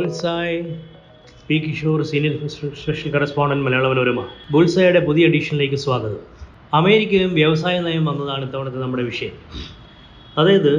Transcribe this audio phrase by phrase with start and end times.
[0.00, 0.58] Bullseye
[1.46, 2.34] P Kishore senior
[2.82, 4.20] special correspondent Malayala Manorama.
[4.52, 6.20] ബുൾസായുടെ പുതിയ എഡിഷനിലേക്ക് സ്വാഗതം.
[6.78, 9.34] അമേരിക്കയും വ്യവസായ നയം വന്നതാണ് ഇത്തവണത്തെ നമ്മുടെ വിഷയം.
[10.40, 10.72] അതായത്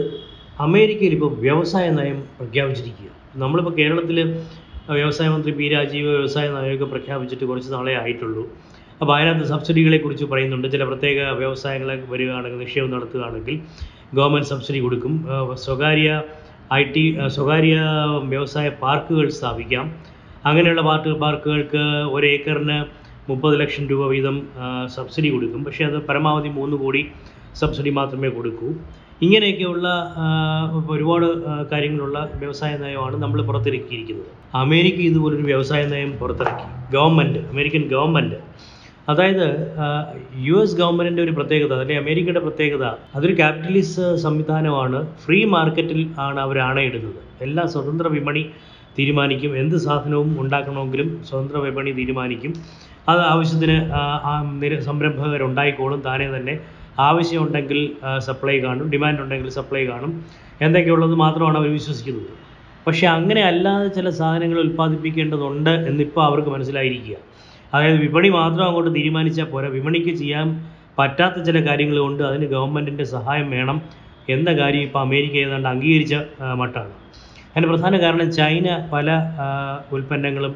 [0.65, 3.09] അമേരിക്കയിൽ ഇപ്പോൾ വ്യവസായ നയം പ്രഖ്യാപിച്ചിരിക്കുക
[3.43, 4.17] നമ്മളിപ്പോൾ കേരളത്തിൽ
[4.99, 8.45] വ്യവസായ മന്ത്രി പി രാജീവ് വ്യവസായ നയമൊക്കെ പ്രഖ്യാപിച്ചിട്ട് കുറച്ച് നാളെ ആയിട്ടുള്ളൂ.
[9.01, 10.69] അപ്പോൾ അതിനകത്ത് സബ്സിഡികളെ കുറിച്ച് പറയുന്നുണ്ട്.
[10.75, 13.57] ചില പ്രത്യേക വ്യവസായങ്ങളെ വരികയാണെങ്കിൽ നിക്ഷേപം നടത്തുകയാണെങ്കിൽ
[14.19, 15.13] ഗവൺമെന്റ് സബ്സിഡി കൊടുക്കും.
[15.65, 16.21] സ്വകാര്യ
[16.79, 17.03] ഐ ടി
[17.35, 17.77] സ്വകാര്യ
[18.33, 19.85] വ്യവസായ പാർക്കുകൾ സ്ഥാപിക്കാം.
[20.49, 21.83] അങ്ങനെയുള്ള പാർക്ക് പാർക്കുകൾക്ക്
[22.15, 22.77] ഒരു ഏക്കറിന്
[23.29, 24.37] മുപ്പത് ലക്ഷം രൂപ വീതം
[24.95, 25.61] സബ്സിഡി കൊടുക്കും.
[25.65, 27.01] പക്ഷേ അത് പരമാവധി മൂന്ന് കോടി
[27.61, 28.69] സബ്സിഡി മാത്രമേ കൊടുക്കൂ.
[29.25, 29.87] ഇങ്ങനെയൊക്കെയുള്ള
[30.93, 31.27] ഒരുപാട്
[31.71, 34.31] കാര്യങ്ങളുള്ള വ്യവസായ നയമാണ് നമ്മൾ പുറത്തിറക്കിയിരിക്കുന്നത്.
[34.61, 36.65] അമേരിക്ക ഇതുപോലൊരു വ്യവസായ നയം പുറത്തിറക്കി.
[36.95, 38.37] ഗവൺമെന്റ് അമേരിക്കൻ ഗവൺമെന്റ്
[39.09, 39.45] അതായത്
[40.47, 44.99] യു എസ് ഗവൺമെന്റിന്റെ ഒരു പ്രത്യേകത അല്ലെ അമേരിക്കയുടെ പ്രത്യേകത അതൊരു ക്യാപിറ്റലിസ്റ്റ് സംവിധാനമാണ്.
[45.25, 47.19] ഫ്രീ മാർക്കറ്റിൽ ആണ് അവർ ആണയിടുന്നത്.
[47.41, 48.43] എല്ലാ സ്വതന്ത്ര വിപണി
[48.99, 49.57] തീരുമാനിക്കും.
[49.57, 52.53] എന്ത് സാധനവും ഉണ്ടാക്കണമെങ്കിലും സ്വതന്ത്ര വിപണി തീരുമാനിക്കും.
[53.09, 53.77] അത് ആവശ്യത്തിന്
[54.89, 56.01] സംരംഭകരുണ്ടായിക്കോളും.
[56.01, 56.59] താനേ തന്നെ
[56.99, 57.79] ആവശ്യമുണ്ടെങ്കിൽ
[58.27, 58.87] സപ്ലൈ കാണും.
[58.91, 60.11] ഡിമാൻഡ് ഉണ്ടെങ്കിൽ സപ്ലൈ കാണും.
[60.61, 62.31] എന്തൊക്കെയുള്ളത് മാത്രമാണ് അവർ വിശ്വസിക്കുന്നത്.
[62.87, 67.17] പക്ഷേ അങ്ങനെ അല്ലാതെ ചില സാധനങ്ങൾ ഉൽപ്പാദിപ്പിക്കേണ്ടതുണ്ട് എന്നിപ്പോൾ അവർക്ക് മനസ്സിലായിരിക്കുക.
[67.73, 69.67] അതായത് വിപണി മാത്രം അങ്ങോട്ട് തീരുമാനിച്ചാൽ പോരാ.
[69.75, 70.47] വിപണിക്ക് ചെയ്യാൻ
[70.99, 73.77] പറ്റാത്ത ചില കാര്യങ്ങൾ കൊണ്ട് അതിന് ഗവൺമെന്റിന്റെ സഹായം വേണം
[74.29, 76.15] എന്ന കാര്യം ഇപ്പോൾ അമേരിക്ക ഏതാണ്ട് അംഗീകരിച്ച
[76.61, 76.91] മട്ടാണ്.
[77.53, 79.07] അതിന് പ്രധാന കാരണം ചൈന പല
[79.95, 80.53] ഉൽപ്പന്നങ്ങളും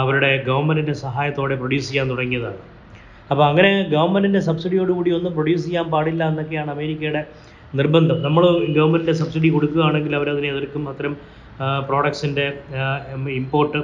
[0.00, 2.60] അവരുടെ ഗവൺമെന്റിന്റെ സഹായത്തോടെ പ്രൊഡ്യൂസ് ചെയ്യാൻ തുടങ്ങിയതാണ്.
[3.30, 7.22] അപ്പോൾ അങ്ങനെ ഗവൺമെന്റിന്റെ സബ്സിഡിയോടുകൂടി ഒന്നും പ്രൊഡ്യൂസ് ചെയ്യാൻ പാടില്ല എന്നൊക്കെയാണ് അമേരിക്കയുടെ
[7.78, 8.18] നിർബന്ധം.
[8.26, 8.44] നമ്മൾ
[8.76, 10.84] ഗവൺമെന്റിന്റെ സബ്സിഡി കൊടുക്കുകയാണെങ്കിൽ അവരതിനെ എതിർക്കും.
[10.92, 11.14] അത്തരം
[11.88, 12.46] പ്രോഡക്ട്സിന്റെ
[13.40, 13.80] ഇമ്പോർട്ട്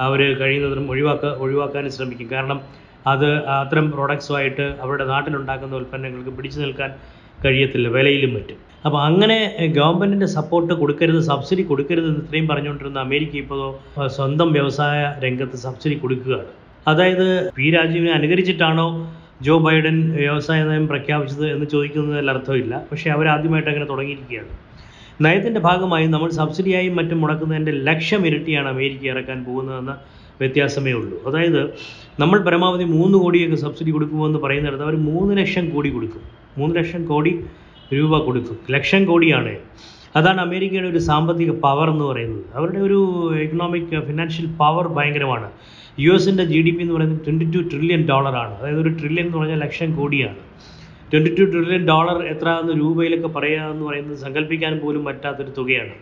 [0.00, 2.30] അവർ കഴിയുന്നതും ഒഴിവാക്ക ഒഴിവാക്കാനും ശ്രമിക്കും.
[2.32, 2.60] കാരണം
[3.06, 6.90] അത് അത്തരം പ്രോഡക്ട്സുമായിട്ട് അവരുടെ നാട്ടിലുണ്ടാക്കുന്ന ഉൽപ്പന്നങ്ങൾക്ക് പിടിച്ചു നിൽക്കാൻ
[7.44, 8.56] കഴിയത്തില്ല വിലയിലും മറ്റും.
[8.86, 9.38] അപ്പോൾ അങ്ങനെ
[9.76, 13.60] ഗവൺമെന്റിന്റെ സപ്പോർട്ട് കൊടുക്കരുത് സബ്സിഡി കൊടുക്കരുത് എന്ന് ഇത്രയും പറഞ്ഞുകൊണ്ടിരുന്ന അമേരിക്ക ഇപ്പോൾ
[14.06, 16.46] സ്വന്തം വ്യവസായ രംഗത്ത് സബ്സിഡി കൊടുക്കുകയാണ്.
[16.88, 22.82] അതായത് പി രാജീവിനെ അനുകരിച്ചിട്ടാണോ ജോ ബൈഡൻ വ്യവസായ നയം പ്രഖ്യാപിച്ചത് എന്ന് ചോദിക്കുന്നതിൽ അർത്ഥമില്ല.
[22.90, 24.48] പക്ഷേ അവരാദ്യമായിട്ട് അങ്ങനെ തുടങ്ങിയിരിക്കുകയാണ്.
[25.20, 29.96] നയത്തിന്റെ ഭാഗമായി നമ്മൾ സബ്സിഡിയായും മറ്റും മുടക്കുന്നതിന്റെ ലക്ഷ്യം ഇരട്ടിയാണ് അമേരിക്ക ഇറക്കാൻ പോകുന്നതെന്ന
[30.40, 31.22] വ്യത്യാസമേ ഉള്ളൂ.
[31.26, 31.74] അതായത്
[32.20, 36.20] നമ്മൾ പരമാവധി മൂന്ന് കോടിയൊക്കെ സബ്സിഡി കൊടുക്കുമെന്ന് പറയുന്നിടത്ത് അവർ മൂന്ന് ലക്ഷം കോടി കൊടുക്കും.
[36.58, 37.44] മൂന്ന് ലക്ഷം കോടി
[37.94, 38.58] രൂപ കൊടുക്കും.
[38.70, 39.56] ലക്ഷം കോടിയാണ്.
[40.16, 42.44] അതാണ് അമേരിക്കയുടെ ഒരു സാമ്പത്തിക പവർ എന്ന് പറയുന്നത്.
[42.54, 45.50] അവരുടെ ഒരു എക്കണോമിക് ഫിനാൻഷ്യൽ പവർ ഭയങ്കരമാണ്.
[46.00, 49.38] യു എസിന്റെ ജി ഡി പി എന്ന് പറയുന്നത് ട്വന്റി ടു ട്രില്യൺ ഡോളറാണ് അതായത് ഒരു ട്രില്യൺ എന്ന്
[49.38, 50.53] പറഞ്ഞാൽ ലക്ഷം കോടിയാണ്.
[51.12, 55.94] ട്വന്റി ടു ട്രില്യൺ ഡോളർ എത്ര എന്ന് രൂപയിലൊക്കെ പറയുക എന്ന് പറയുന്നത് സങ്കല്പിക്കാൻ പോലും പറ്റാത്തൊരു തുകയാണ്.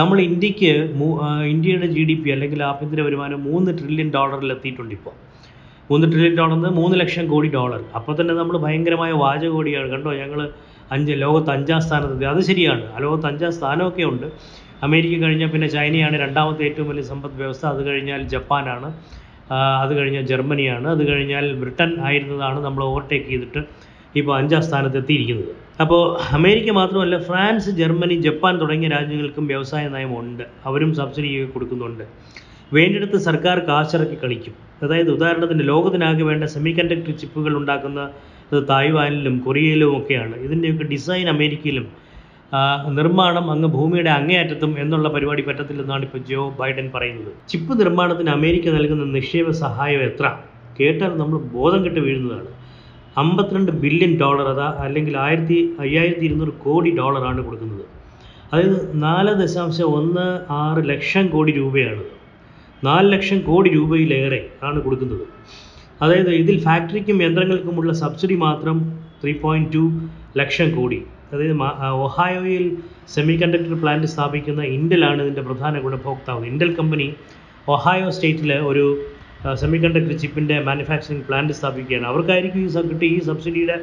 [0.00, 0.72] നമ്മൾ ഇന്ത്യയ്ക്ക്
[1.52, 5.14] ഇന്ത്യയുടെ ജി ഡി പി അല്ലെങ്കിൽ ആഭ്യന്തര വരുമാനം മൂന്ന് ട്രില്യൺ ഡോളറിൽ എത്തിയിട്ടുണ്ട് ഇപ്പോൾ.
[5.90, 9.88] മൂന്ന് ട്രില്യൺ ഡോളർ എന്ന് മൂന്ന് ലക്ഷം കോടി ഡോളർ അപ്പോൾ തന്നെ നമ്മൾ ഭയങ്കരമായ വാചകോടിയാണ്.
[9.94, 10.40] കണ്ടോ ഞങ്ങൾ
[10.96, 12.84] അഞ്ച് ലോകത്ത് അഞ്ചാം സ്ഥാനത്ത് അത് ശരിയാണ്.
[13.04, 14.26] ലോകത്ത് അഞ്ചാം സ്ഥാനമൊക്കെ ഉണ്ട്.
[14.86, 17.64] അമേരിക്ക കഴിഞ്ഞാൽ പിന്നെ ചൈനയാണ് രണ്ടാമത്തെ ഏറ്റവും വലിയ സമ്പദ് വ്യവസ്ഥ.
[17.74, 18.88] അത് കഴിഞ്ഞാൽ ജപ്പാനാണ്.
[19.84, 20.88] അത് കഴിഞ്ഞാൽ ജർമ്മനിയാണ്.
[20.94, 23.62] അത് കഴിഞ്ഞാൽ ബ്രിട്ടൻ ആയിരുന്നതാണ് നമ്മൾ ഓവർടേക്ക് ചെയ്തിട്ട്
[24.20, 25.52] ഇപ്പോൾ അഞ്ചാം സ്ഥാനത്ത് എത്തിയിരിക്കുന്നത്
[25.82, 26.02] അപ്പോൾ
[26.38, 32.04] അമേരിക്ക മാത്രമല്ല ഫ്രാൻസ് ജർമ്മനി ജപ്പാൻ തുടങ്ങിയ രാജ്യങ്ങൾക്കും വ്യവസായ നയമുണ്ട് അവരും സബ്സിഡി കൊടുക്കുന്നുണ്ട്.
[32.76, 34.54] വേണ്ടിടത്ത് സർക്കാർ കാശിറക്കി കളിക്കും.
[34.84, 38.00] അതായത് ഉദാഹരണത്തിന് ലോകത്തിനാകെ വേണ്ട സെമി കണ്ടക്ടർ ചിപ്പുകൾ ഉണ്ടാക്കുന്ന
[38.70, 40.36] തായ്വാനിലും കൊറിയയിലും ഒക്കെയാണ്.
[40.46, 41.86] ഇതിന്റെയൊക്കെ ഡിസൈൻ അമേരിക്കയിലും
[42.98, 47.30] നിർമ്മാണം അങ്ങ് ഭൂമിയുടെ അങ്ങേയറ്റത്തും എന്നുള്ള പരിപാടി പറ്റത്തില്ലെന്നാണ് ഇപ്പോൾ ജോ ബൈഡൻ പറയുന്നത്.
[47.50, 50.26] ചിപ്പ് നിർമ്മാണത്തിന് അമേരിക്ക നൽകുന്ന നിക്ഷേപ സഹായം എത്ര?
[50.78, 52.50] കേട്ടാൽ നമ്മൾ ബോധം കെട്ട് വീഴുന്നതാണ്.
[53.18, 57.84] അമ്പത്തിരണ്ട് ബില്യൺ ഡോളർ അതാ അല്ലെങ്കിൽ ആയിരത്തി അയ്യായിരത്തി ഇരുന്നൂറ് കോടി ഡോളറാണ് കൊടുക്കുന്നത്.
[58.52, 62.02] അതായത് നാല് ദശാംശം ഒന്ന് ആറ് ലക്ഷം കോടി രൂപയാണ്.
[62.84, 65.26] നാല് ലക്ഷം കോടി രൂപയിലേറെ ആണ് കൊടുക്കുന്നത്.
[66.02, 68.78] അതായത് ഇതിൽ ഫാക്ടറിക്കും യന്ത്രങ്ങൾക്കുമുള്ള സബ്സിഡി മാത്രം
[69.22, 69.84] three point two
[70.38, 71.02] lakh crore.
[71.32, 71.56] അതായത്
[72.06, 72.76] ഒഹായോയിൽ
[73.08, 76.46] സെമി കണ്ടക്ടർ പ്ലാന്റ് സ്ഥാപിക്കുന്ന ഇൻഡലാണ് ഇതിന്റെ പ്രധാന ഗുണഭോക്താവ്.
[76.46, 77.14] ഇൻഡൽ കമ്പനി
[77.68, 78.84] ഒഹായോ സ്റ്റേറ്റിലെ ഒരു
[79.60, 82.06] സെമി കണ്ടക്ടർ ചിപ്പിന്റെ മാനുഫാക്ചറിങ് പ്ലാന്റ് സ്ഥാപിക്കുകയാണ്.
[82.06, 83.76] അവർക്കായിരിക്കും ഈ കിട്ടി ഈ സബ്സിഡിയുടെ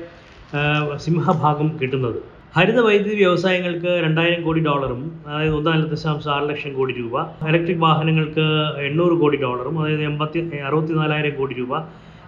[1.06, 2.20] സിംഹഭാഗം കിട്ടുന്നത്.
[2.56, 7.26] ഹരിത വൈദ്യുതി വ്യവസായങ്ങൾക്ക് രണ്ടായിരം കോടി ഡോളറും അതായത് ഒന്നാൽ ദശാംശം ആറ് ലക്ഷം കോടി രൂപ.
[7.50, 8.46] ഇലക്ട്രിക് വാഹനങ്ങൾക്ക്
[8.88, 10.40] എണ്ണൂറ് കോടി ഡോളറും അതായത് എൺപത്തി
[10.70, 11.74] അറുപത്തി നാലായിരം കോടി രൂപ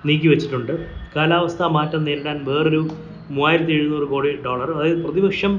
[0.05, 0.73] നീക്കി വെച്ചിട്ടുണ്ട്.
[1.15, 2.83] കാലാവസ്ഥാ മാറ്റം നേരിടാൻ വേറൊരു
[3.35, 5.53] മൂവായിരത്തി എഴുന്നൂറ് കോടി ഡോളർ അതായത് പ്രതിവർഷം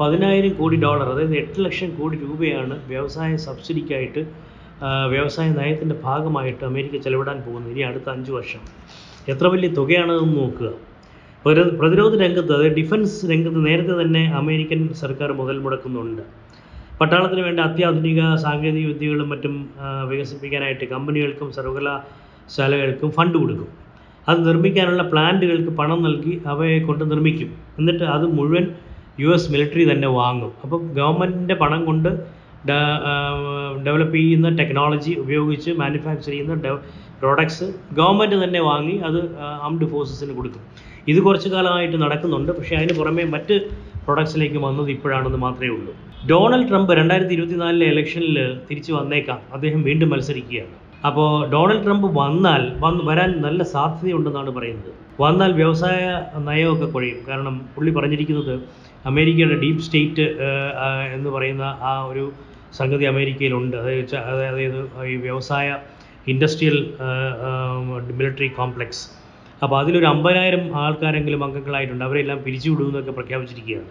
[0.00, 4.22] പതിനായിരം കോടി ഡോളർ അതായത് എട്ട് ലക്ഷം കോടി രൂപയാണ് വ്യവസായ സബ്സിഡിക്കായിട്ട്
[5.06, 8.58] വ്യവസായ നയത്തിന്റെ ഭാഗമായിട്ട് അമേരിക്ക ചെലവിടാൻ പോകുന്നത് ഇനി അടുത്ത അഞ്ച് വർഷം.
[9.28, 10.70] എത്ര വലിയ തുകയാണെന്ന് നോക്കുക.
[11.44, 16.22] പ്രതിരോ- പ്രതിരോധ രംഗത്ത് അതായത് ഡിഫൻസ് രംഗത്ത് നേരത്തെ തന്നെ അമേരിക്കൻ സർക്കാർ മുതൽ മുടക്കുന്നുണ്ട്.
[17.00, 19.70] പട്ടാളത്തിന് വേണ്ട അത്യാധുനിക സാങ്കേതിക വിദ്യകളും മറ്റും
[20.08, 23.68] വികസിപ്പിക്കാനായിട്ട് കമ്പനികൾക്കും സർവകലാശാലകൾക്കും ഫണ്ട് കൊടുക്കും.
[24.28, 27.54] അത് നിർമ്മിക്കാനുള്ള പ്ലാന്റുകൾക്ക് പണം നൽകി അവയെ കൊണ്ട് നിർമ്മിക്കും.
[27.78, 28.66] എന്നിട്ട് അത് മുഴുവൻ
[29.20, 30.52] യു എസ് മിലിറ്ററി തന്നെ വാങ്ങും.
[30.62, 32.08] അപ്പം ഗവൺമെന്റിന്റെ പണം കൊണ്ട്
[33.86, 36.76] ഡെവലപ്പ് ചെയ്യുന്ന ടെക്നോളജി ഉപയോഗിച്ച് മാനുഫാക്ചർ ചെയ്യുന്ന
[37.20, 37.66] പ്രോഡക്ട്സ്
[37.98, 39.18] ഗവൺമെന്റ് തന്നെ വാങ്ങി അത്
[39.66, 40.62] ആംഡ് ഫോഴ്സസിന് കൊടുക്കും.
[41.08, 42.52] ഇത് കുറച്ച് കാലമായിട്ട് നടക്കുന്നുണ്ട്.
[42.52, 43.54] പക്ഷേ അതിന് പുറമേ മറ്റ്
[44.04, 45.92] പ്രൊഡക്ട്സിലേക്ക് വന്നത് ഇപ്പോഴാണെന്ന് മാത്രമേ ഉള്ളൂ.
[46.30, 49.38] ഡൊണാൾഡ് ട്രംപ് രണ്ടായിരത്തി ഇരുപത്തിനാലിലെ ഇലക്ഷനിൽ തിരിച്ചു വന്നേക്കാം.
[49.52, 50.74] അദ്ദേഹം വീണ്ടും മത്സരിക്കുകയാണ്.
[51.06, 54.92] അപ്പോൾ ഡൊണാൾഡ് ട്രംപ് വന്നാൽ വന്ന് വരാൻ നല്ല സാധ്യതയുണ്ടെന്നാണ് പറയുന്നത്.
[55.20, 56.02] വന്നാൽ വ്യവസായ
[56.48, 57.18] നയമൊക്കെ കുഴയും.
[57.28, 58.54] കാരണം പുള്ളി പറഞ്ഞിരിക്കുന്നത്
[59.06, 60.26] അമേരിക്കയുടെ ഡീപ് സ്റ്റേറ്റ്
[61.16, 62.32] എന്ന് പറയുന്ന ആ ഒരു
[62.78, 63.76] സംഗതി അമേരിക്കയിലുണ്ട്.
[63.76, 64.78] അതായത് അതായത്
[65.12, 65.68] ഈ വ്യവസായ
[66.28, 66.76] ഇൻഡസ്ട്രിയൽ
[68.18, 69.02] മിലിറ്ററി കോംപ്ലക്സ്.
[69.62, 72.04] അപ്പോൾ അതിലൊരു അമ്പതിനായിരം ആൾക്കാരെങ്കിലും അംഗങ്ങളായിട്ടുണ്ട്.
[72.04, 73.90] അവരെല്ലാം പിരിച്ചുവിടുമെന്നൊക്കെ പ്രഖ്യാപിച്ചിരിക്കുകയാണ്.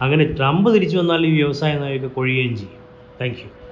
[0.00, 2.82] അങ്ങനെ ട്രംപ് തിരിച്ചു വന്നാൽ ഈ വ്യവസായ നയമൊക്കെ കൊഴിയുകയും ചെയ്യും.
[3.20, 3.65] താങ്ക്